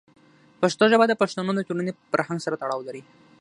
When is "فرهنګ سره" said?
2.11-2.59